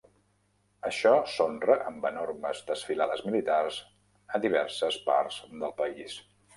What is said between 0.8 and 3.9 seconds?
Això s'honra amb enormes desfilades militars